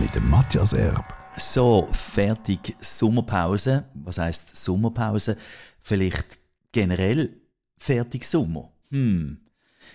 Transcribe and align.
mit 0.00 0.14
dem 0.14 0.30
Matthias 0.30 0.72
Erb. 0.72 1.14
So, 1.36 1.88
fertig 1.92 2.76
Sommerpause. 2.80 3.84
Was 3.94 4.18
heißt 4.18 4.56
Sommerpause? 4.56 5.36
Vielleicht 5.80 6.38
generell 6.72 7.36
fertig 7.78 8.24
Sommer. 8.24 8.72
Hm. 8.90 9.38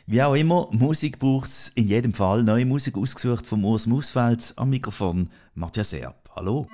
Wie 0.05 0.21
auch 0.21 0.35
immer, 0.35 0.67
Musik 0.71 1.19
braucht 1.19 1.49
es 1.49 1.69
in 1.69 1.87
jedem 1.87 2.13
Fall. 2.13 2.43
Neue 2.43 2.65
Musik 2.65 2.97
ausgesucht 2.97 3.47
von 3.47 3.63
Urs 3.63 3.85
Musfeld 3.85 4.53
am 4.57 4.69
Mikrofon 4.69 5.29
Matthias 5.53 5.93
Erb. 5.93 6.29
Hallo. 6.35 6.67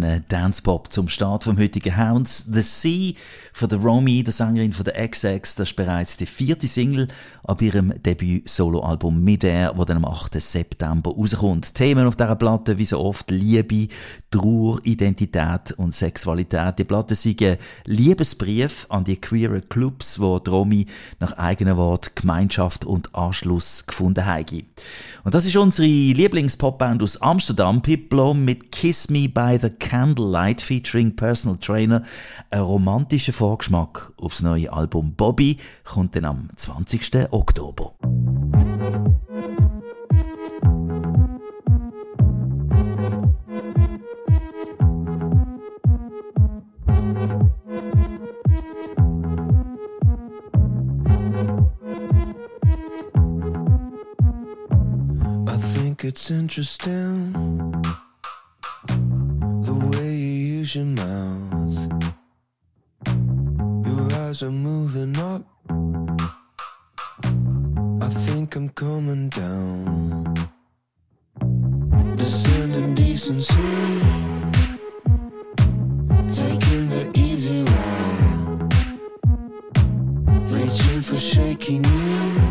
Verhaltenen 0.00 0.24
Dancepop 0.28 0.92
zum 0.92 1.08
Start 1.08 1.44
vom 1.44 1.58
heutigen 1.58 1.96
Hounds. 1.96 2.46
The 2.52 2.62
Sea 2.62 3.14
von 3.60 3.68
der 3.68 3.78
Romy, 3.78 4.24
der 4.24 4.32
Sängerin 4.32 4.72
von 4.72 4.86
der 4.86 5.06
XX, 5.06 5.54
das 5.54 5.68
ist 5.68 5.76
bereits 5.76 6.16
die 6.16 6.24
vierte 6.24 6.66
Single 6.66 7.08
ab 7.44 7.60
ihrem 7.60 7.92
Debüt-Soloalbum 8.02 9.22
Midair, 9.22 9.74
das 9.76 9.84
dann 9.84 9.98
am 9.98 10.06
8. 10.06 10.40
September 10.40 11.10
rauskommt. 11.10 11.74
Themen 11.74 12.06
auf 12.06 12.16
dieser 12.16 12.36
Platte 12.36 12.78
wie 12.78 12.86
so 12.86 12.98
oft 12.98 13.30
Liebe, 13.30 13.88
Trauer, 14.30 14.80
Identität 14.84 15.72
und 15.76 15.94
Sexualität. 15.94 16.78
Die 16.78 16.84
Platte 16.84 17.14
sind 17.14 17.58
Liebesbrief 17.84 18.86
an 18.88 19.04
die 19.04 19.20
queeren 19.20 19.68
Clubs, 19.68 20.18
wo 20.18 20.38
die 20.38 20.48
Romy 20.48 20.86
nach 21.18 21.36
eigenem 21.36 21.76
Wort 21.76 22.16
Gemeinschaft 22.16 22.86
und 22.86 23.14
Anschluss 23.14 23.84
gefunden 23.86 24.24
haben. 24.24 24.62
Und 25.22 25.34
das 25.34 25.44
ist 25.44 25.56
unsere 25.58 25.86
Lieblingspopband 25.86 27.02
aus 27.02 27.20
Amsterdam, 27.20 27.82
Pipplom 27.82 28.42
mit 28.42 28.72
Kiss 28.72 29.10
Me 29.10 29.28
by 29.28 29.58
the 29.60 29.68
Candlelight 29.68 30.62
featuring 30.62 31.14
Personal 31.14 31.58
Trainer. 31.58 32.02
Ein 32.48 32.60
romantischer 32.60 33.34
Vorgeschmack 33.50 34.12
aufs 34.16 34.42
neue 34.42 34.72
Album 34.72 35.14
Bobby 35.16 35.56
kommt 35.82 36.14
dann 36.14 36.24
am 36.24 36.50
20. 36.54 37.32
Oktober. 37.32 37.94
it's 56.02 56.30
interesting 56.30 57.32
the 59.62 59.74
way 59.92 60.14
you 60.14 60.60
use 60.60 60.74
your 60.74 60.86
mouth. 60.86 61.99
Eyes 64.40 64.44
are 64.44 64.50
moving 64.50 65.18
up. 65.18 65.42
I 68.02 68.08
think 68.08 68.56
I'm 68.56 68.70
coming 68.70 69.28
down. 69.28 70.34
Descending 72.16 72.94
decency. 72.94 73.54
Taking 76.40 76.88
the 76.88 77.10
easy 77.14 77.64
route. 77.64 78.74
Reaching 80.50 81.02
for 81.02 81.16
shaky 81.16 81.78
knees. 81.80 82.49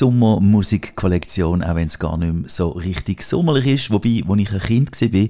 Sommermusikkollektion, 0.00 1.62
auch 1.62 1.74
wenn 1.74 1.88
es 1.88 1.98
gar 1.98 2.16
nicht 2.16 2.32
mehr 2.32 2.48
so 2.48 2.70
richtig 2.70 3.22
sommerlich 3.22 3.66
ist. 3.66 3.90
Wobei, 3.90 4.22
als 4.26 4.40
ich 4.40 4.52
ein 4.52 4.60
Kind 4.60 5.00
war, 5.02 5.28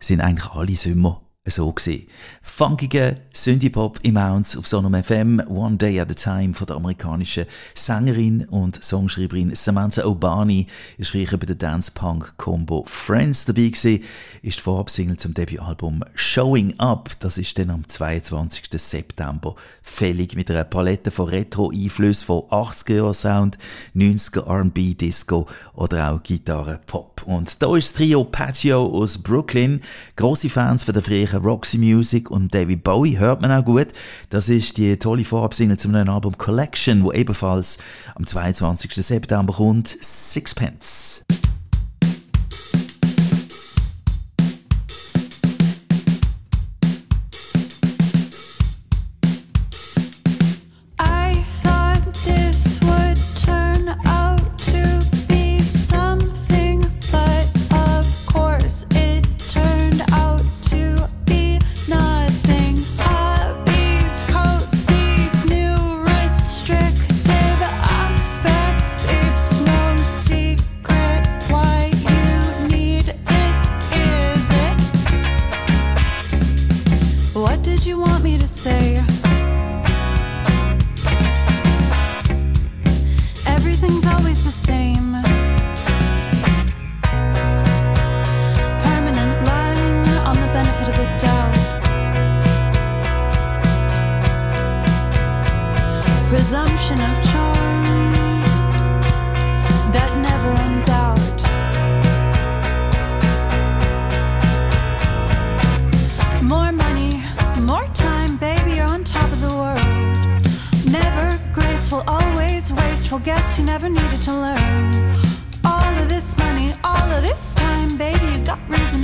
sind 0.00 0.20
eigentlich 0.20 0.50
alle 0.50 0.76
Sommer 0.76 1.22
so 1.50 1.72
gewesen. 1.72 2.06
Funkiger 2.40 3.16
Synthie-Pop 3.32 3.98
im 4.02 4.16
Ounce 4.16 4.56
auf 4.56 4.66
Sonom 4.66 4.94
FM, 4.94 5.42
One 5.48 5.76
Day 5.76 5.98
at 5.98 6.10
a 6.10 6.14
Time 6.14 6.54
von 6.54 6.66
der 6.68 6.76
amerikanischen 6.76 7.46
Sängerin 7.74 8.46
und 8.46 8.82
Songschreiberin 8.82 9.52
Samantha 9.54 10.02
O'Barney 10.02 10.66
ist 10.98 11.10
früher 11.10 11.36
bei 11.36 11.46
der 11.46 11.56
Dance-Punk-Combo 11.56 12.84
Friends 12.86 13.44
dabei 13.44 13.70
gewesen, 13.70 14.04
ist 14.42 14.58
die 14.58 14.62
Vorabsingle 14.62 15.16
zum 15.16 15.34
Debütalbum 15.34 16.04
Showing 16.14 16.78
Up, 16.78 17.10
das 17.18 17.38
ist 17.38 17.58
dann 17.58 17.70
am 17.70 17.88
22. 17.88 18.68
September 18.76 19.56
fällig 19.82 20.36
mit 20.36 20.48
einer 20.48 20.64
Palette 20.64 21.10
von 21.10 21.28
Retro-Einflüssen 21.28 22.26
von 22.26 22.42
80er-Jahr-Sound, 22.42 23.58
90er 23.96 24.46
R&B, 24.46 24.94
Disco 24.94 25.48
oder 25.74 26.12
auch 26.12 26.22
Gitarre-Pop. 26.22 27.11
Und 27.26 27.62
da 27.62 27.76
ist 27.76 27.90
das 27.90 27.92
Trio 27.94 28.24
Patio 28.24 28.86
aus 28.86 29.18
Brooklyn, 29.18 29.80
grosse 30.16 30.48
Fans 30.48 30.82
von 30.82 30.94
der 30.94 31.02
frühen 31.02 31.28
Roxy 31.28 31.78
Music 31.78 32.30
und 32.30 32.54
David 32.54 32.84
Bowie 32.84 33.18
hört 33.18 33.40
man 33.40 33.52
auch 33.52 33.64
gut. 33.64 33.88
Das 34.30 34.48
ist 34.48 34.76
die 34.76 34.98
tolle 34.98 35.24
Vorabsingle 35.24 35.76
zum 35.76 35.92
neuen 35.92 36.08
Album 36.08 36.36
Collection, 36.38 37.02
wo 37.04 37.12
ebenfalls 37.12 37.78
am 38.14 38.26
22. 38.26 38.92
September 38.94 39.52
kommt, 39.54 39.88
Sixpence. 39.88 41.24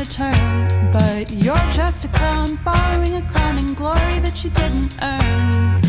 return. 0.09 0.69
But 0.93 1.31
you're 1.31 1.69
just 1.71 2.05
a 2.05 2.09
clown, 2.09 2.57
borrowing 2.65 3.17
a 3.17 3.23
crown 3.23 3.59
and 3.59 3.77
glory 3.77 4.19
that 4.21 4.43
you 4.43 4.51
didn't 4.51 4.97
earn. 5.03 5.83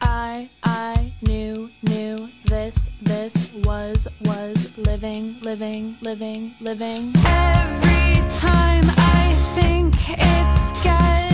I, 0.00 0.48
I 0.64 1.12
knew, 1.22 1.70
knew 1.82 2.28
this, 2.46 2.76
this 3.02 3.34
was, 3.64 4.08
was 4.22 4.76
living, 4.76 5.36
living, 5.42 5.96
living, 6.02 6.52
living. 6.60 7.12
Every 7.24 8.16
time 8.28 8.86
I 8.96 9.32
think 9.54 9.94
it's 10.08 10.82
getting 10.82 11.29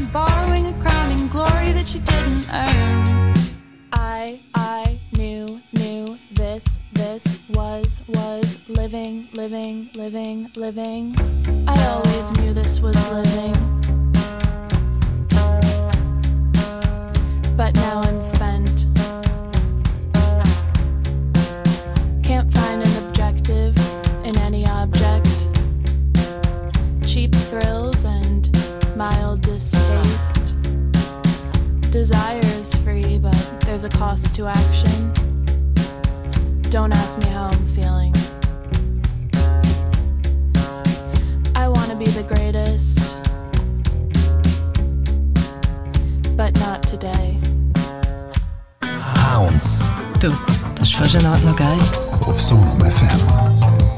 and 0.00 0.12
borrowing 0.12 0.66
a 0.66 0.72
crown 0.80 1.10
in 1.12 1.28
glory 1.28 1.72
that 1.72 1.94
you 1.94 2.00
didn't 2.00 2.46
earn. 2.52 3.34
I, 3.92 4.40
I 4.54 4.98
knew, 5.12 5.60
knew 5.72 6.16
this, 6.32 6.64
this 6.92 7.24
was, 7.50 8.02
was 8.08 8.68
living, 8.68 9.28
living, 9.32 9.90
living, 9.94 10.50
living. 10.54 11.16
I 11.66 11.76
always 11.86 12.32
knew 12.38 12.54
this 12.54 12.80
was 12.80 12.96
living. 13.10 13.56
But 17.56 17.74
now 17.74 18.00
I'm 18.04 18.22
spent. 18.22 18.59
There's 33.80 33.94
a 33.94 33.98
cost 33.98 34.34
to 34.34 34.46
action. 34.46 35.10
Don't 36.68 36.92
ask 36.92 37.18
me 37.22 37.28
how 37.28 37.46
I'm 37.46 37.66
feeling. 37.68 38.14
I 41.54 41.66
want 41.66 41.88
to 41.88 41.96
be 41.96 42.04
the 42.04 42.24
greatest, 42.28 43.16
but 46.36 46.52
not 46.60 46.82
today. 46.82 47.40
Hounds. 48.82 49.82
Tu, 50.20 50.30
estás 50.74 50.92
fazendo 50.92 51.28
alguma 51.28 51.54
coisa? 51.54 52.00
Ouve 52.20 52.32
Auf 52.32 52.42
Sonom 52.42 52.84
FM. 52.84 53.89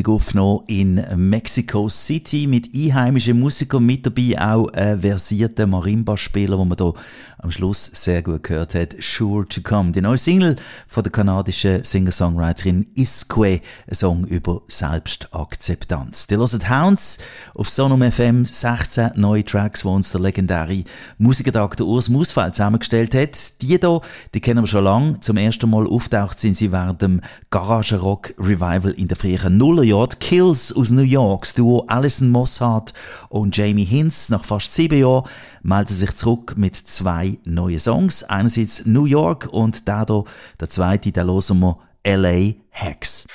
Musik 0.00 0.08
aufgenommen 0.08 0.60
in 0.66 1.04
Mexico 1.16 1.88
City 1.88 2.46
mit 2.46 2.70
einheimischen 2.74 3.38
Musikern, 3.38 3.84
mit 3.84 4.06
dabei 4.06 4.40
auch 4.40 4.68
ein 4.72 5.00
versierter 5.00 5.66
Marimba-Spieler, 5.66 6.56
wo 6.56 6.64
man 6.64 6.78
hier 6.78 6.94
am 7.42 7.50
Schluss 7.50 7.86
sehr 7.86 8.22
gut 8.22 8.42
gehört 8.42 8.74
hat, 8.74 8.94
Sure 9.00 9.46
to 9.46 9.60
Come. 9.62 9.92
Die 9.92 10.00
neue 10.00 10.18
Single 10.18 10.56
von 10.86 11.02
der 11.02 11.12
kanadischen 11.12 11.82
Singer-Songwriterin 11.82 12.86
Isque, 12.94 13.60
ein 13.86 13.94
Song 13.94 14.24
über 14.24 14.62
Selbstakzeptanz. 14.68 16.26
Die 16.26 16.36
hören 16.36 16.68
Hounds 16.68 17.18
auf 17.54 17.70
Sonum 17.70 18.02
FM, 18.02 18.44
16 18.44 19.12
neue 19.16 19.44
Tracks, 19.44 19.82
die 19.82 19.88
uns 19.88 20.12
der 20.12 20.20
legendäre 20.20 20.84
Musikertag 21.18 21.76
der 21.76 21.86
Urs 21.86 22.08
Musfeld 22.08 22.54
zusammengestellt 22.54 23.14
hat. 23.14 23.62
Die 23.62 23.66
hier, 23.66 24.00
die 24.34 24.40
kennen 24.40 24.62
wir 24.62 24.68
schon 24.68 24.84
lange. 24.84 25.20
Zum 25.20 25.36
ersten 25.36 25.70
Mal 25.70 25.86
auftaucht 25.86 26.38
sind 26.38 26.56
sie 26.56 26.72
während 26.72 27.00
dem 27.00 27.20
Garage 27.50 27.98
Rock 27.98 28.34
Revival 28.38 28.92
in 28.92 29.08
der 29.08 29.16
frühen 29.16 29.56
Nullerjahren. 29.56 30.18
Kills 30.20 30.74
aus 30.74 30.90
New 30.90 31.02
York, 31.02 31.42
das 31.42 31.54
Duo 31.54 31.84
Alison 31.86 32.30
Mossart 32.30 32.92
und 33.28 33.56
Jamie 33.56 33.84
Hinz 33.84 34.28
nach 34.28 34.44
fast 34.44 34.74
sieben 34.74 34.98
Jahren 34.98 35.28
melden 35.62 35.94
sich 35.94 36.14
zurück 36.16 36.54
mit 36.56 36.76
zwei 36.76 37.29
neuen 37.44 37.80
Songs. 37.80 38.24
Einerseits 38.24 38.86
New 38.86 39.04
York 39.04 39.48
und 39.50 39.88
da 39.88 40.04
der 40.04 40.68
zweite, 40.68 41.12
da 41.12 41.24
hören 41.24 41.60
wir 41.60 41.78
LA 42.04 42.54
Hex. 42.70 43.26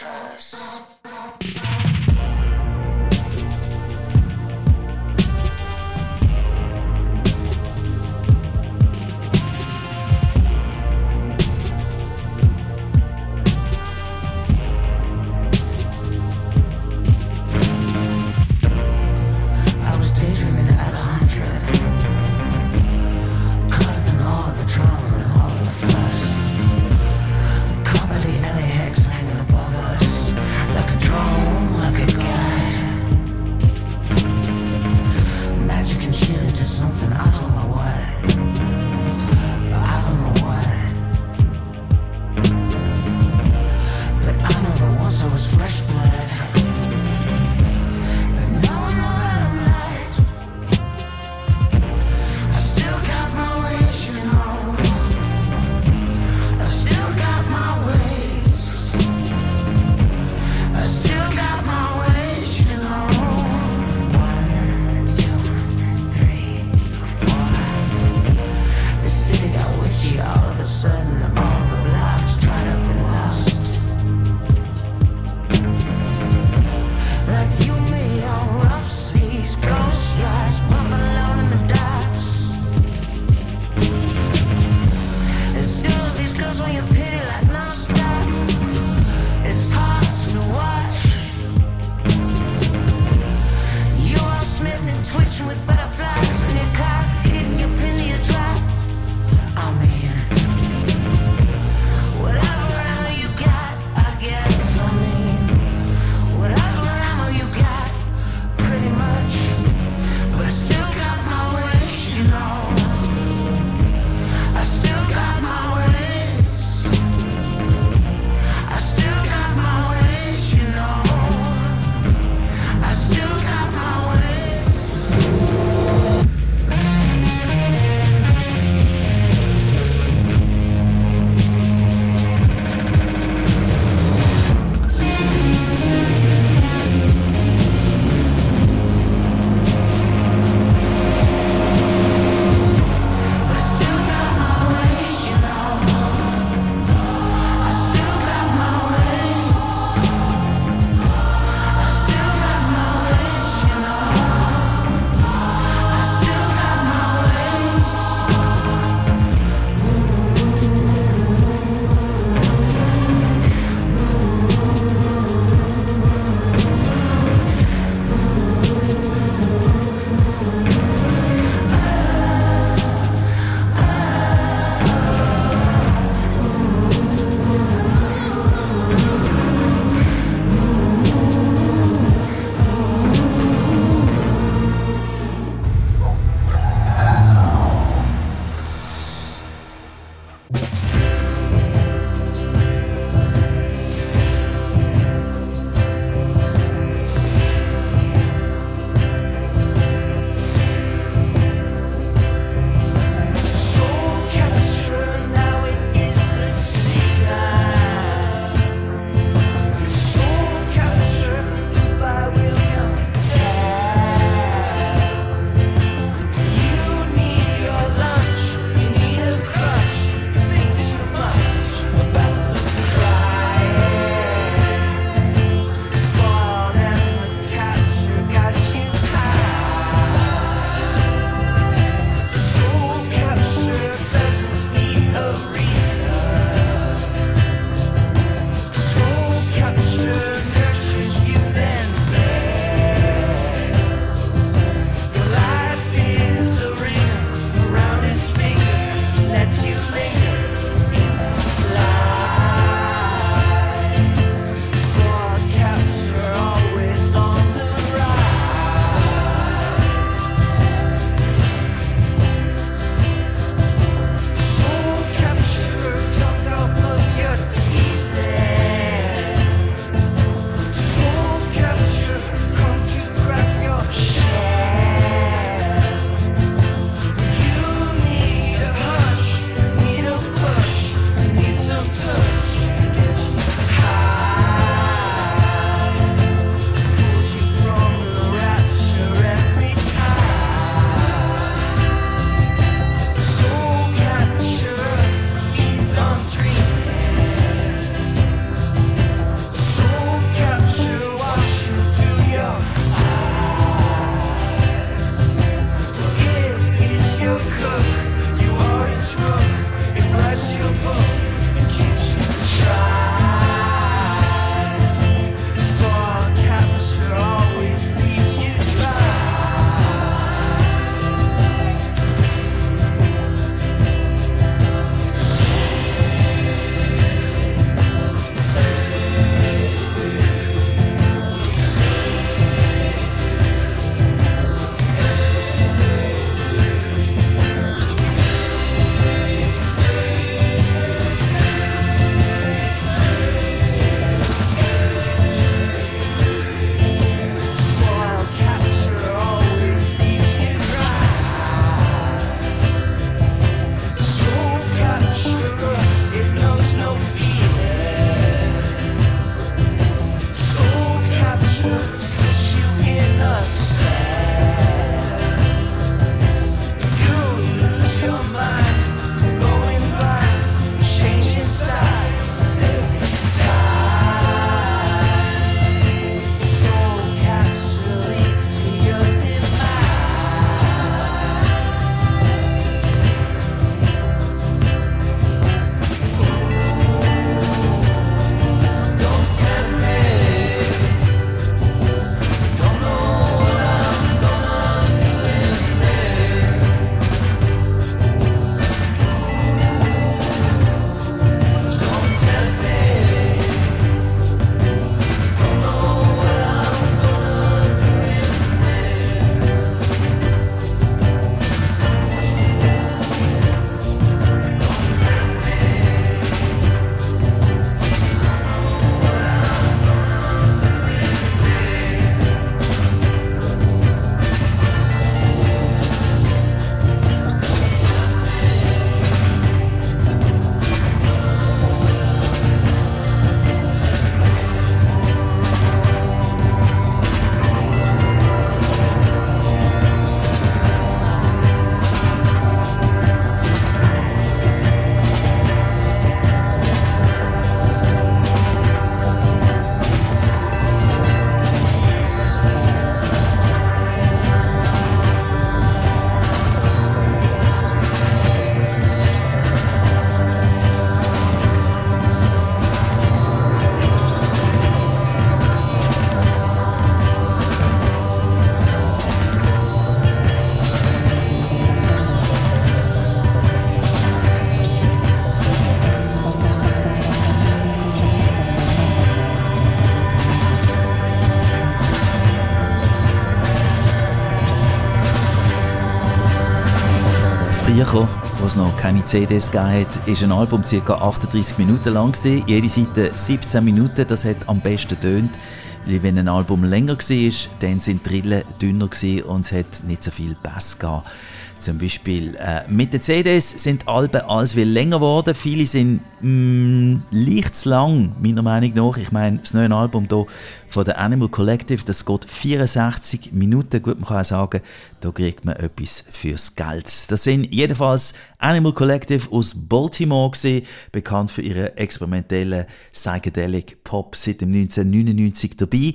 Es 488.56 488.62
noch 488.62 488.76
keine 488.78 489.04
CDs 489.04 489.52
gab, 489.52 489.74
ist 490.08 490.24
ein 490.24 490.32
Album 490.32 490.64
ca. 490.64 490.94
38 490.94 491.58
Minuten 491.58 491.94
lang. 491.94 492.16
Jede 492.24 492.70
Seite 492.70 493.12
17 493.14 493.64
Minuten, 493.64 494.08
das 494.08 494.24
hat 494.24 494.48
am 494.48 494.62
besten 494.62 494.98
tönt. 494.98 495.38
Wenn 495.86 496.18
ein 496.18 496.30
Album 496.30 496.64
länger 496.64 496.98
war, 496.98 497.50
dann 497.60 497.80
sind 497.82 498.06
die 498.06 498.22
Drillen 498.22 498.44
dünner 498.62 498.86
und 499.28 499.42
es 499.42 499.52
hat 499.52 499.84
nicht 499.86 500.04
so 500.04 500.12
viel 500.12 500.38
Bass 500.42 500.80
gehabt. 500.80 501.10
Zum 501.58 501.78
Beispiel 501.78 502.36
äh, 502.36 502.70
mit 502.70 502.92
den 502.92 503.02
CDs 503.02 503.64
sind 503.64 503.88
Alben 503.88 504.22
alles 504.22 504.54
viel 504.54 504.68
länger 504.68 504.98
geworden. 504.98 505.34
Viele 505.34 505.66
sind 505.66 506.02
mm, 506.22 506.98
leicht 507.12 507.56
zu 507.56 507.70
lang, 507.70 508.14
meiner 508.22 508.42
Meinung 508.42 508.74
nach. 508.74 508.98
Ich 508.98 509.12
meine, 509.12 509.38
das 509.38 509.54
neue 509.54 509.74
Album 509.74 510.08
hier 510.10 510.26
von 510.68 510.84
der 510.84 511.00
Animal 511.00 511.30
Collective, 511.30 511.84
das 511.86 512.06
geht 512.06 512.26
64 512.26 513.32
Minuten. 513.32 513.82
Gut, 513.82 514.00
man 514.00 514.08
kann 514.08 514.20
auch 514.20 514.26
sagen, 514.26 514.62
da 515.00 515.12
kriegt 515.12 515.46
man 515.46 515.56
etwas 515.56 516.04
fürs 516.12 516.56
Geld. 516.56 516.92
Das 517.10 517.24
sind 517.24 517.46
jedenfalls 517.54 518.16
Animal 518.38 518.74
Collective 518.74 519.32
aus 519.32 519.56
Baltimore 519.56 520.32
gewesen, 520.32 520.66
bekannt 520.92 521.32
für 521.32 521.42
ihre 521.42 521.78
experimentellen 521.78 522.66
Psychedelic 522.92 523.84
Pop 523.84 524.16
seit 524.18 524.42
dem 524.42 524.54
1999 524.54 525.56
dabei. 525.56 525.94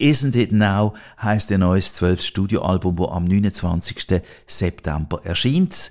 Isn't 0.00 0.34
It 0.34 0.50
Now 0.50 0.94
heißt 1.22 1.50
ihr 1.50 1.58
neues 1.58 1.94
12. 1.94 2.22
Studioalbum, 2.22 2.96
das 2.96 3.08
am 3.08 3.24
29. 3.24 4.22
September 4.46 5.20
erscheint. 5.24 5.90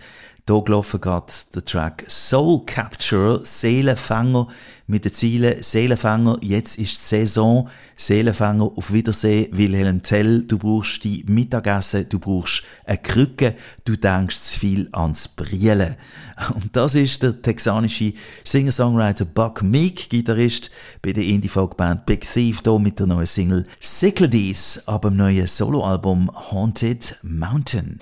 Hier 0.50 0.64
gelaufen 0.64 1.00
gerade 1.00 1.32
der 1.54 1.64
Track 1.64 2.06
Soul 2.08 2.66
Capturer, 2.66 3.40
Seelenfänger 3.46 4.48
mit 4.88 5.06
den 5.06 5.14
Zielen 5.14 5.62
Seelenfänger, 5.62 6.38
jetzt 6.42 6.80
ist 6.80 6.94
die 6.94 7.18
Saison, 7.18 7.70
Seelenfänger, 7.96 8.64
auf 8.64 8.92
Wiedersehen, 8.92 9.56
Wilhelm 9.56 10.02
Tell, 10.02 10.44
du 10.46 10.58
brauchst 10.58 11.04
die 11.04 11.24
Mittagessen, 11.28 12.10
du 12.10 12.18
brauchst 12.18 12.64
eine 12.84 12.98
Krücke, 12.98 13.54
du 13.86 13.96
denkst 13.96 14.38
zu 14.38 14.60
viel 14.60 14.90
ans 14.92 15.28
Brielen. 15.28 15.96
Und 16.56 16.76
das 16.76 16.96
ist 16.96 17.22
der 17.22 17.40
texanische 17.40 18.14
Singer-Songwriter 18.44 19.26
Buck 19.26 19.62
Meek, 19.62 20.10
Gitarrist 20.10 20.72
bei 21.04 21.14
der 21.14 21.26
Indie-Folk-Band 21.26 22.08
Big 22.08 22.22
Thief, 22.22 22.64
hier 22.64 22.80
mit 22.80 22.98
der 22.98 23.06
neuen 23.06 23.28
Single 23.28 23.68
Cyclades, 23.84 24.88
ab 24.88 25.04
dem 25.04 25.16
neuen 25.16 25.46
Soloalbum 25.46 26.32
Haunted 26.52 27.20
Mountain. 27.22 28.00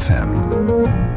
FM. 0.00 1.09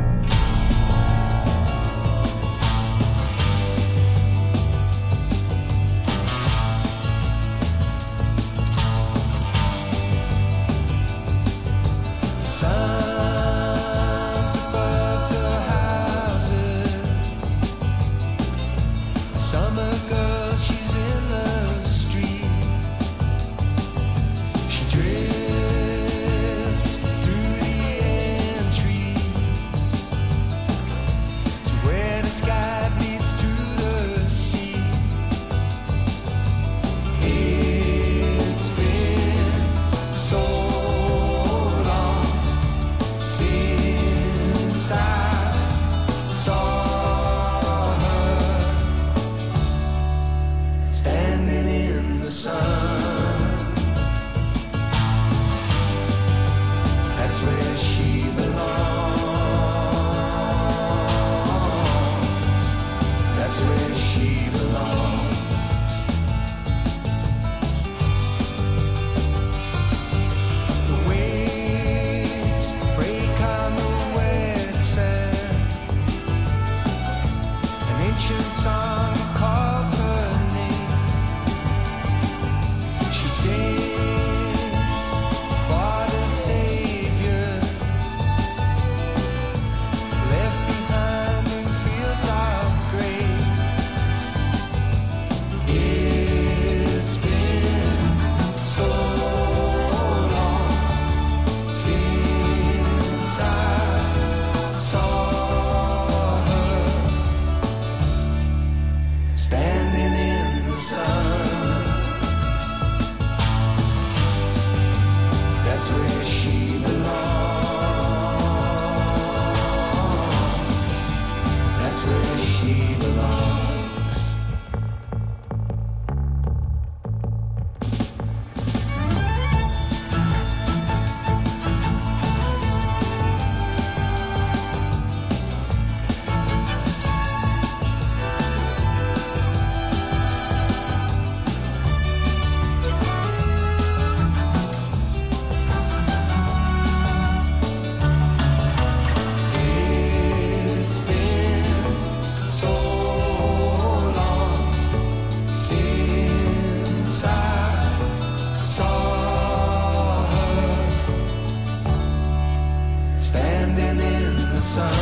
Sonom 164.74 164.93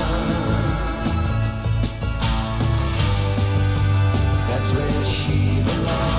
FM. 4.50 6.11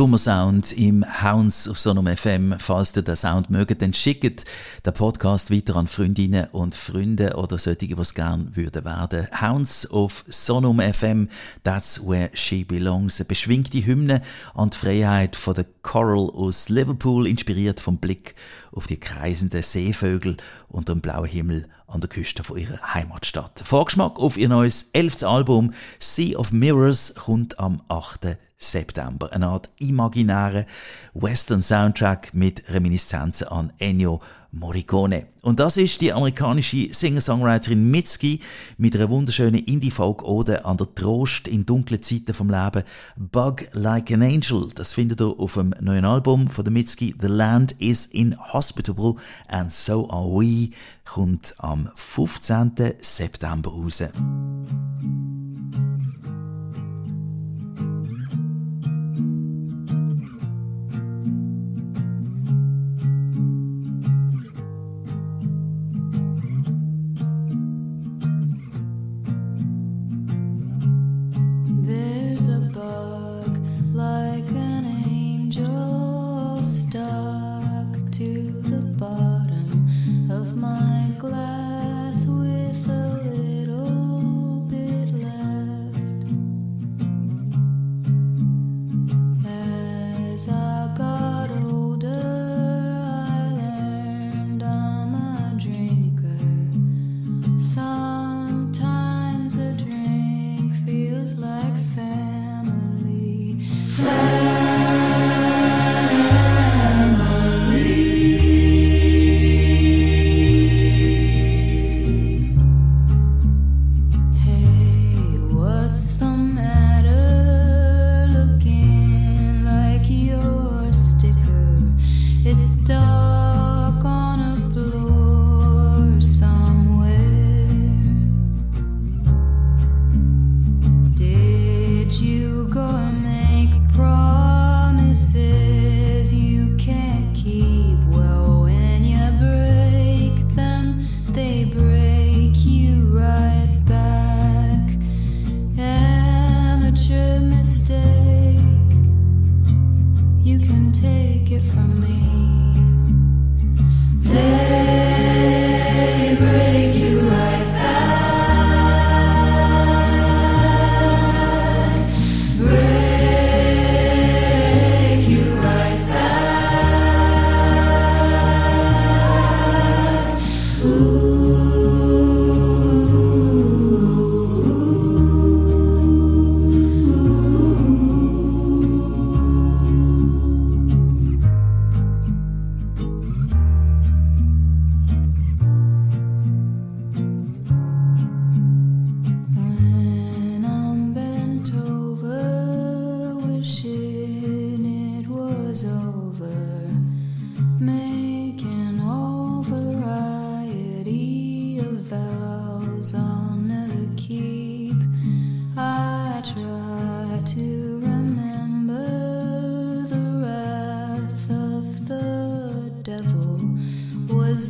Sommersound 0.00 0.72
im 0.72 1.04
Hounds 1.22 1.68
auf 1.68 1.78
Sonom 1.78 2.06
FM. 2.06 2.54
Falls 2.58 2.96
ihr 2.96 3.02
den 3.02 3.16
Sound 3.16 3.50
mögt, 3.50 3.82
dann 3.82 3.92
schickt 3.92 4.46
den 4.86 4.94
Podcast 4.94 5.50
weiter 5.50 5.76
an 5.76 5.88
Freundinnen 5.88 6.46
und 6.52 6.74
Freunde 6.74 7.36
oder 7.36 7.58
solche, 7.58 7.86
die 7.86 7.92
es 7.92 8.14
gerne 8.14 8.56
würden 8.56 8.86
werden. 8.86 9.28
Hounds 9.42 9.90
auf 9.90 10.24
Sonom 10.26 10.80
FM, 10.80 11.28
that's 11.64 12.00
where 12.02 12.30
she 12.32 12.64
belongs. 12.64 13.20
Eine 13.20 13.26
beschwingte 13.26 13.84
Hymne 13.84 14.22
an 14.54 14.70
die 14.70 14.78
Freiheit 14.78 15.36
von 15.36 15.52
der 15.52 15.66
Coral 15.82 16.30
aus 16.30 16.70
Liverpool, 16.70 17.26
inspiriert 17.26 17.78
vom 17.78 17.98
Blick 17.98 18.34
auf 18.72 18.86
die 18.86 18.98
kreisenden 18.98 19.60
Seevögel 19.60 20.38
unter 20.68 20.94
dem 20.94 21.02
blauen 21.02 21.28
Himmel 21.28 21.68
an 21.90 22.00
der 22.00 22.08
Küste 22.08 22.44
von 22.44 22.56
ihrer 22.56 22.94
Heimatstadt. 22.94 23.62
Vorgeschmack 23.64 24.18
auf 24.18 24.36
ihr 24.36 24.48
neues 24.48 24.90
elftes 24.92 25.24
Album 25.24 25.72
Sea 25.98 26.38
of 26.38 26.52
Mirrors 26.52 27.14
kommt 27.14 27.58
am 27.58 27.82
8. 27.88 28.36
September. 28.56 29.32
Eine 29.32 29.48
Art 29.48 29.70
imaginäre 29.78 30.66
Western-Soundtrack 31.14 32.32
mit 32.32 32.70
Reminiszenzen 32.70 33.48
an 33.48 33.72
Ennio 33.78 34.20
Morricone. 34.52 35.26
Und 35.42 35.60
das 35.60 35.76
ist 35.76 36.00
die 36.00 36.12
amerikanische 36.12 36.92
Singer-Songwriterin 36.92 37.90
Mitski 37.90 38.40
mit 38.78 38.94
einer 38.94 39.08
wunderschönen 39.08 39.64
Indie-Folk-Ode 39.64 40.64
an 40.64 40.76
der 40.76 40.94
Trost 40.94 41.48
in 41.48 41.64
dunklen 41.64 42.02
Zeiten 42.02 42.34
vom 42.34 42.50
Leben. 42.50 42.82
Bug 43.16 43.62
Like 43.72 44.10
an 44.12 44.22
Angel. 44.22 44.68
Das 44.74 44.92
findet 44.92 45.20
ihr 45.20 45.38
auf 45.38 45.54
dem 45.54 45.72
neuen 45.80 46.04
Album 46.04 46.48
von 46.48 46.64
der 46.64 46.72
Mitski. 46.72 47.14
The 47.20 47.28
Land 47.28 47.72
is 47.78 48.06
Inhospitable 48.06 49.14
and 49.48 49.72
So 49.72 50.10
Are 50.10 50.26
We. 50.26 50.70
Kommt 51.04 51.54
am 51.58 51.88
15. 51.94 52.72
September 53.00 53.70
raus. 53.70 54.02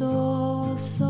so 0.01 0.75
so 0.79 1.10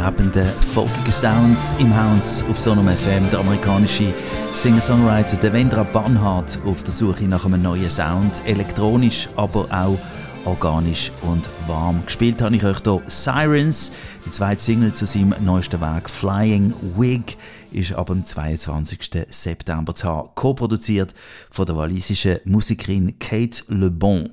schwebenden, 0.00 0.46
folkigen 0.72 1.12
Sound 1.12 1.58
im 1.78 1.94
House 1.94 2.42
auf 2.50 2.58
Sonom 2.58 2.88
FM. 2.88 3.30
Der 3.30 3.40
amerikanische 3.40 4.12
Singer-Songwriter 4.52 5.36
Devendra 5.36 5.84
Banhart 5.84 6.58
auf 6.66 6.82
der 6.82 6.92
Suche 6.92 7.24
nach 7.28 7.44
einem 7.44 7.62
neuen 7.62 7.88
Sound. 7.88 8.42
Elektronisch, 8.44 9.28
aber 9.36 9.66
auch 9.70 9.98
organisch 10.46 11.12
und 11.22 11.48
warm. 11.66 12.02
Gespielt 12.04 12.42
habe 12.42 12.56
ich 12.56 12.64
euch 12.64 12.78
hier 12.82 13.02
Sirens, 13.06 13.92
die 14.26 14.30
zweite 14.30 14.62
Single 14.62 14.92
zu 14.92 15.06
seinem 15.06 15.34
neuesten 15.40 15.80
Werk 15.80 16.10
Flying 16.10 16.74
Wig 16.96 17.36
ist 17.74 17.92
ab 17.92 18.06
dem 18.06 18.24
22. 18.24 19.26
September 19.28 19.94
zu 19.94 20.30
co-produziert 20.34 21.12
von 21.50 21.66
der 21.66 21.76
walisischen 21.76 22.38
Musikerin 22.44 23.18
Kate 23.18 23.64
Le 23.68 23.90
Bon. 23.90 24.30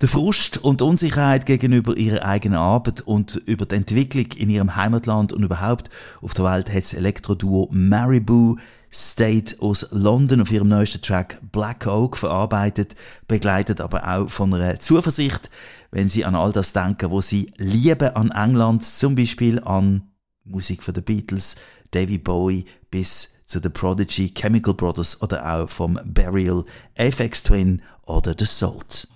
Der 0.00 0.08
Frust 0.08 0.58
und 0.58 0.80
die 0.80 0.84
Unsicherheit 0.84 1.46
gegenüber 1.46 1.96
ihrer 1.96 2.24
eigenen 2.24 2.58
Arbeit 2.58 3.00
und 3.00 3.36
über 3.46 3.66
die 3.66 3.76
Entwicklung 3.76 4.26
in 4.36 4.50
ihrem 4.50 4.76
Heimatland 4.76 5.32
und 5.32 5.42
überhaupt 5.42 5.90
auf 6.20 6.34
der 6.34 6.44
Welt 6.44 6.68
hat 6.68 6.82
das 6.82 6.94
Elektroduo 6.94 7.68
Maribou 7.72 8.56
State 8.94 9.56
aus 9.60 9.88
London 9.90 10.42
auf 10.42 10.52
ihrem 10.52 10.68
neuesten 10.68 11.00
Track 11.00 11.40
Black 11.50 11.86
Oak 11.86 12.18
verarbeitet, 12.18 12.94
begleitet 13.26 13.80
aber 13.80 14.06
auch 14.06 14.28
von 14.28 14.52
einer 14.52 14.78
Zuversicht, 14.80 15.50
wenn 15.90 16.08
sie 16.08 16.26
an 16.26 16.34
all 16.34 16.52
das 16.52 16.74
denken, 16.74 17.10
wo 17.10 17.22
sie 17.22 17.52
lieben 17.56 18.14
an 18.14 18.30
England, 18.30 18.84
zum 18.84 19.14
Beispiel 19.14 19.60
an 19.60 20.10
Musik 20.44 20.82
von 20.82 20.92
den 20.92 21.04
Beatles, 21.04 21.56
David 21.92 22.24
Bowie 22.24 22.64
bis 22.92 23.40
zu 23.46 23.58
The 23.60 23.70
Prodigy, 23.70 24.30
Chemical 24.30 24.74
Brothers 24.74 25.20
oder 25.20 25.52
auch 25.52 25.68
vom 25.68 25.98
Burial, 26.04 26.64
FX 26.94 27.42
Twin 27.42 27.82
oder 28.06 28.36
The 28.38 28.44
Salt. 28.44 29.08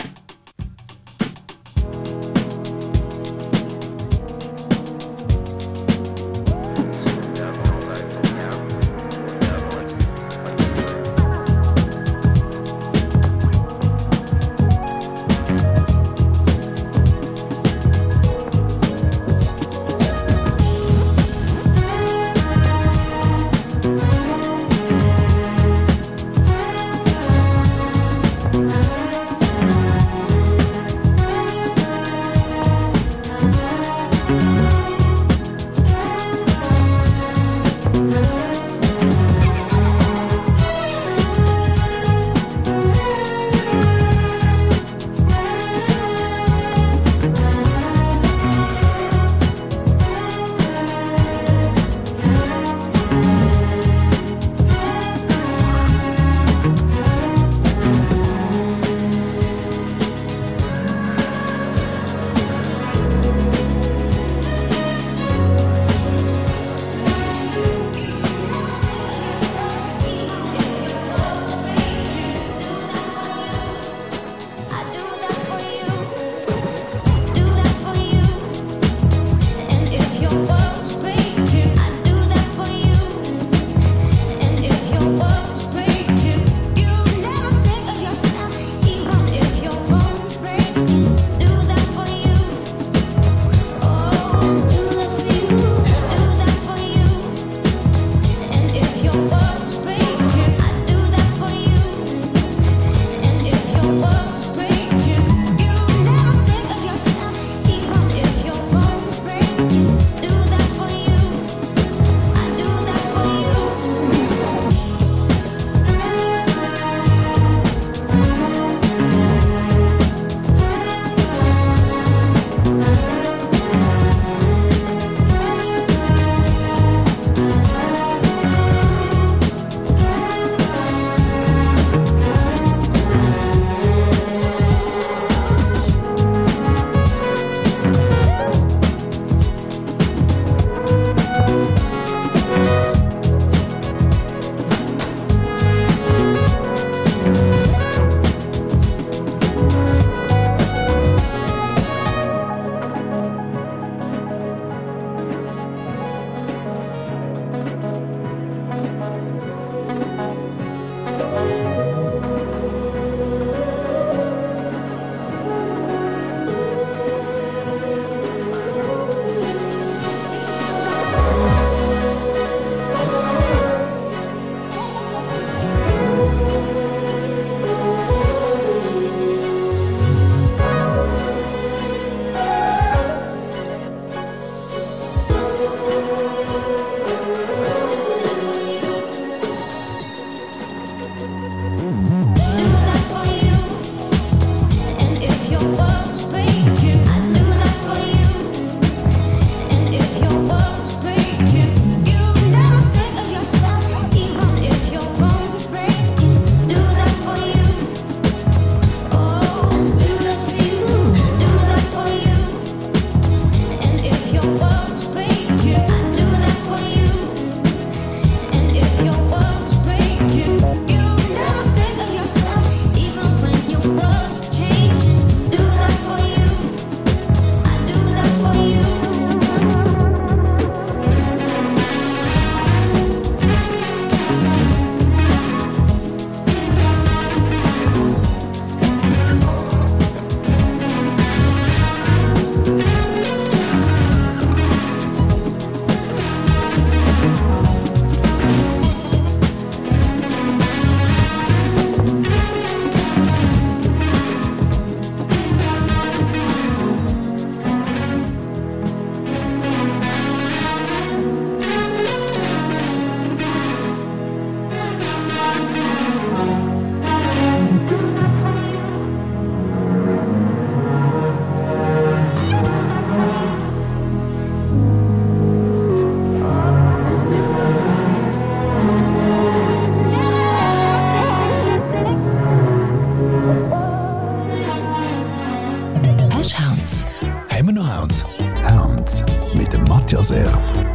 Sounds. 288.07 288.25
Hounds 288.69 289.25
mit 289.55 289.73
dem 289.73 289.85
Matthias 289.85 290.31
Erb. 290.31 290.86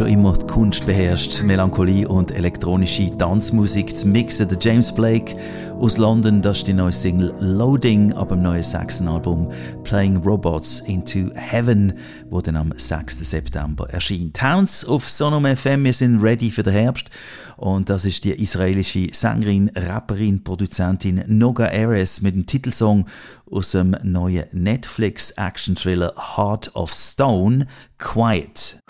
Serb. 0.00 0.48
Kunst 0.50 0.86
beherrscht, 0.86 1.42
Melancholie 1.42 2.08
und 2.08 2.30
elektronische 2.30 3.16
Tanzmusik 3.18 3.94
zu 3.94 4.08
mixen. 4.08 4.48
Der 4.48 4.58
James 4.58 4.94
Blake 4.94 5.36
aus 5.78 5.98
London, 5.98 6.40
das 6.40 6.58
ist 6.58 6.66
die 6.66 6.72
neue 6.72 6.92
Single 6.92 7.34
Loading 7.38 8.12
ab 8.14 8.30
dem 8.30 8.40
neuen 8.40 8.62
Saxon-Album 8.62 9.52
Playing 9.84 10.16
Robots 10.16 10.80
into 10.80 11.30
Heaven, 11.34 11.92
wo 12.30 12.40
dann 12.40 12.56
am 12.56 12.72
6. 12.74 13.18
September 13.18 13.90
erscheint. 13.90 14.36
Towns 14.36 14.84
auf 14.86 15.08
Sonom 15.08 15.44
FM, 15.44 15.84
wir 15.84 15.92
sind 15.92 16.22
ready 16.22 16.50
für 16.50 16.62
den 16.62 16.72
Herbst 16.72 17.10
und 17.58 17.90
das 17.90 18.06
ist 18.06 18.24
die 18.24 18.32
israelische 18.32 19.08
Sängerin, 19.12 19.70
Rapperin, 19.76 20.42
Produzentin 20.42 21.22
Noga 21.26 21.66
Ares 21.66 22.22
mit 22.22 22.34
dem 22.34 22.46
Titelsong 22.46 23.06
aus 23.50 23.72
dem 23.72 23.94
neuen 24.02 24.44
Netflix-Action-Thriller 24.52 26.14
Heart 26.36 26.74
of 26.74 26.90
Stone, 26.92 27.66
Quiet. 27.98 28.80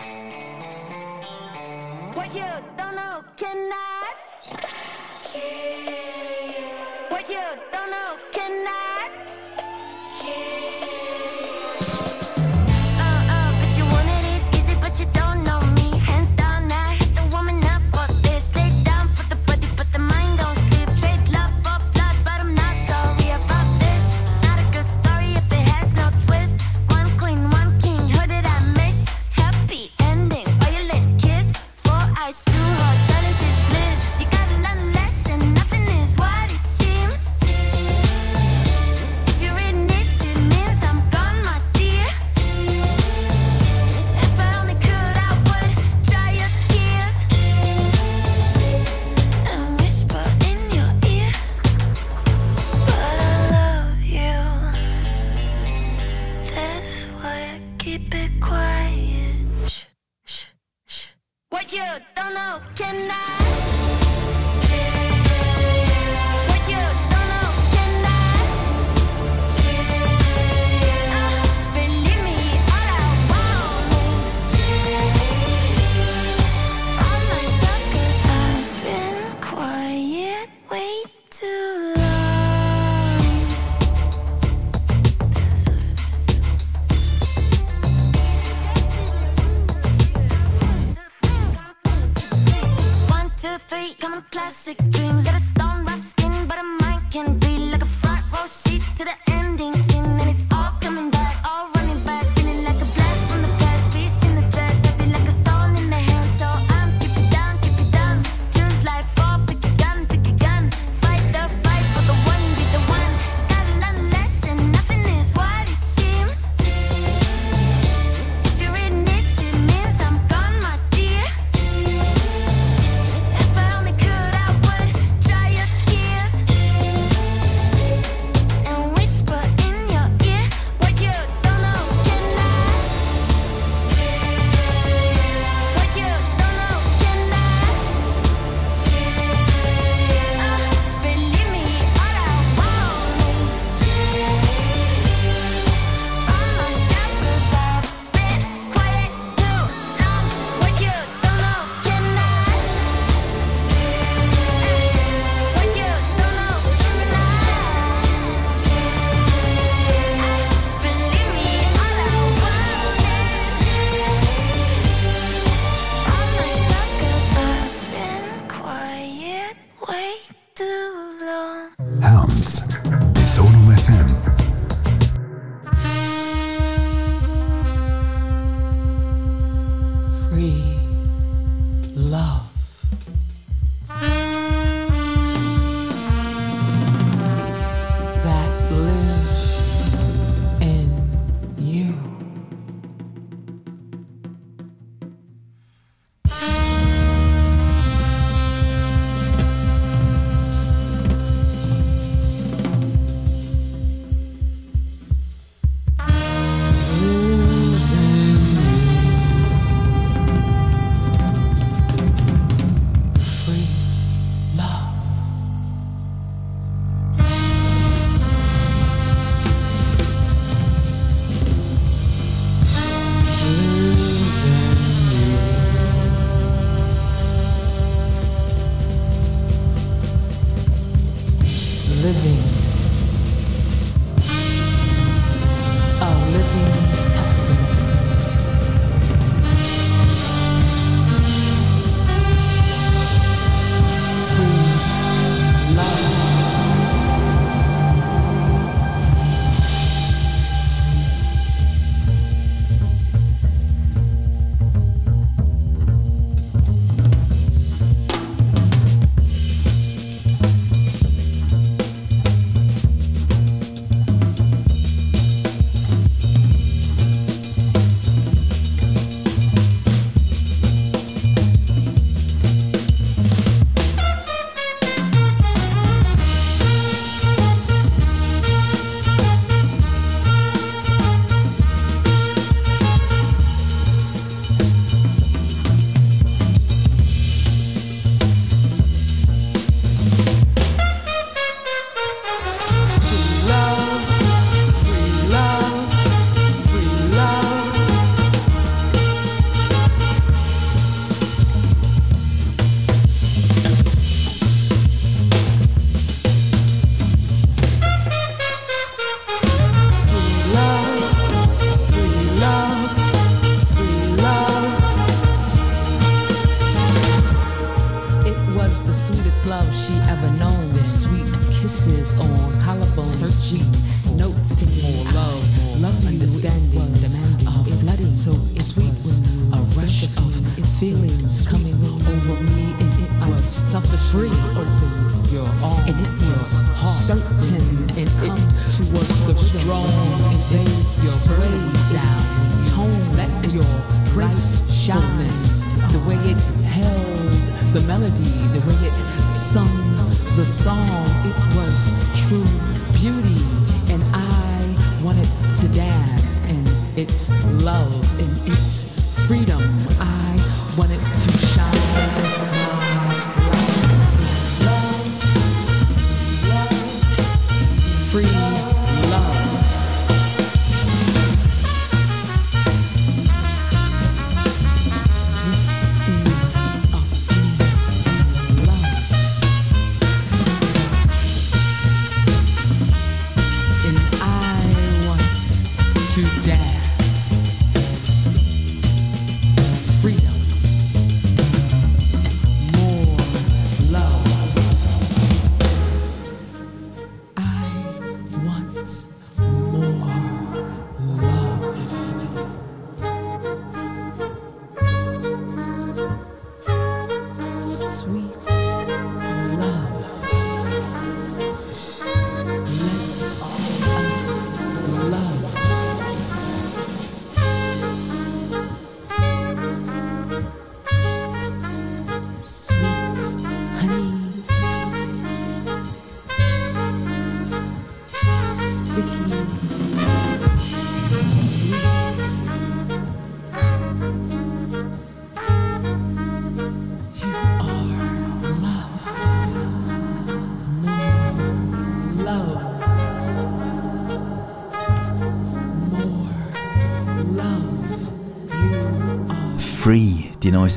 Cannot. 3.40 4.79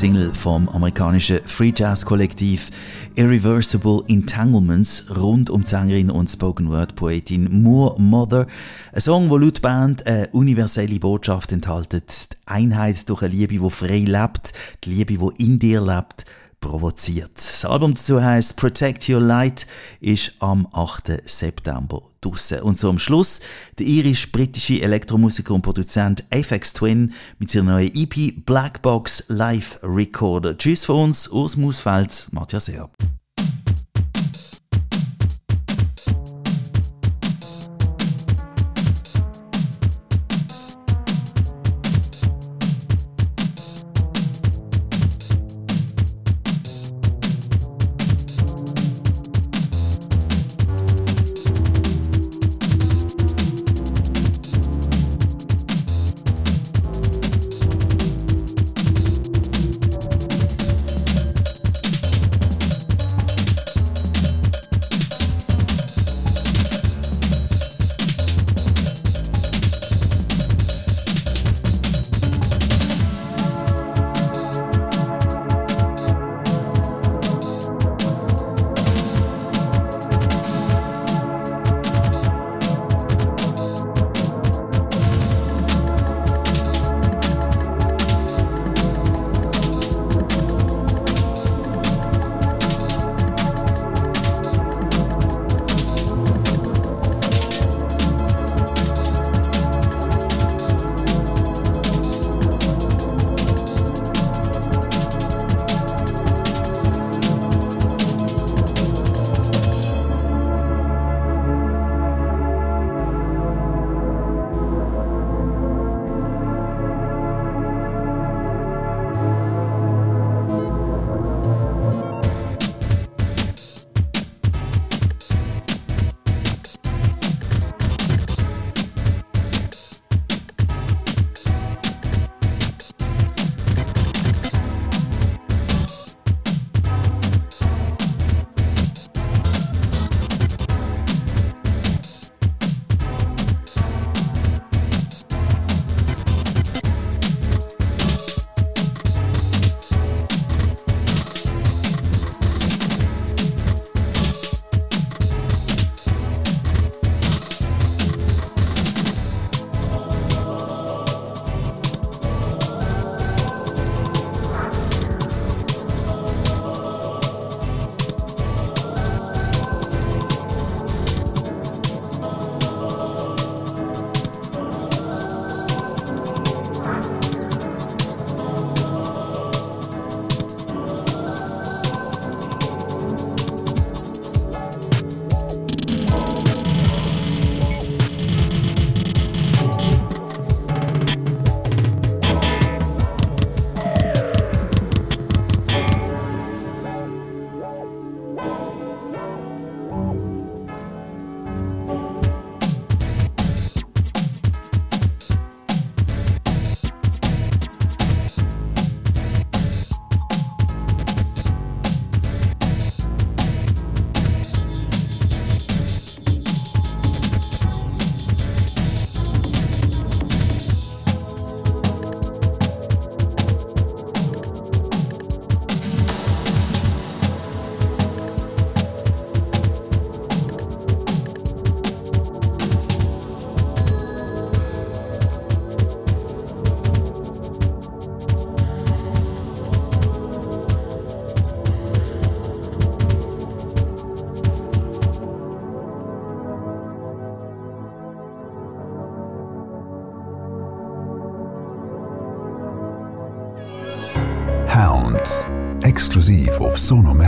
Single 0.04 0.34
vom 0.34 0.68
amerikanischen 0.68 1.40
Free 1.46 1.72
Jazz 1.74 2.06
Kollektiv 2.06 2.72
Irreversible 3.16 4.04
Entanglements 4.10 5.06
rund 5.16 5.50
um 5.50 5.64
Sängerin 5.64 6.12
und 6.12 6.30
Spoken 6.30 6.70
Word 6.70 6.96
Poetin 6.96 7.64
Moore 7.64 8.02
Mother. 8.02 8.48
Ein 8.92 9.00
Song, 9.00 9.30
wo 9.30 9.38
laut 9.38 9.62
Band 9.62 10.06
eine 10.06 10.28
universelle 10.34 11.00
Botschaft 11.00 11.54
enthält. 11.54 11.94
Die 11.94 12.36
Einheit 12.46 13.08
durch 13.08 13.22
eine 13.22 13.34
Liebe, 13.34 13.58
die 13.58 13.70
frei 13.70 14.00
lebt, 14.00 14.52
die 14.84 14.90
Liebe, 14.90 15.18
die 15.18 15.46
in 15.46 15.58
dir 15.58 15.80
lebt, 15.80 16.26
provoziert. 16.64 17.36
Das 17.36 17.66
Album 17.66 17.94
dazu 17.94 18.24
heißt 18.24 18.58
Protect 18.58 19.08
Your 19.10 19.22
Light, 19.22 19.68
ist 20.00 20.34
am 20.40 20.68
8. 20.72 21.22
September 21.26 22.02
draussen. 22.22 22.62
Und 22.62 22.80
so 22.80 22.90
am 22.90 22.98
Schluss 22.98 23.42
der 23.78 23.86
irisch-britische 23.86 24.82
Elektromusiker 24.82 25.54
und 25.54 25.62
Produzent 25.62 26.24
Aphex 26.32 26.74
Twin 26.74 27.14
mit 27.38 27.52
seiner 27.52 27.74
neuen 27.74 27.92
EP 27.94 28.46
Black 28.46 28.82
Box 28.82 29.26
Live 29.28 29.80
Recorder. 29.84 30.58
Tschüss 30.58 30.86
von 30.86 31.10
uns, 31.10 31.28
Urs 31.28 31.58
Mausfeld, 31.58 32.30
Matthias 32.32 32.70
Erb. 32.70 32.96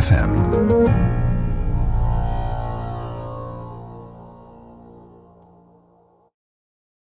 FM. 0.05 1.14